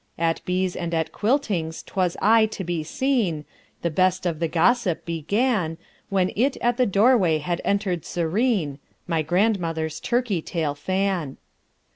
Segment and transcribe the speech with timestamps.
[0.17, 3.45] At bees and at quiltings 'twas aye to be seen;
[3.83, 5.77] The best of the gossip began
[6.09, 11.37] When in at the doorway had entered serene My grandmother's turkey tail fan.